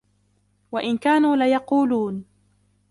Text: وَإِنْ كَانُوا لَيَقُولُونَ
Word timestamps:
وَإِنْ 0.71 0.97
كَانُوا 0.97 1.35
لَيَقُولُونَ 1.35 2.25